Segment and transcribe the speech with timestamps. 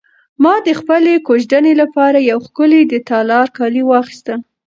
[0.43, 4.39] ما د خپلې کوژدنې لپاره یو ښکلی د تالار کالي واخیستل.